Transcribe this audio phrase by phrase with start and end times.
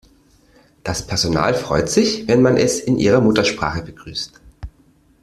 [0.83, 4.41] Das Personal freut sich, wenn man es in ihrer Muttersprache begrüßt.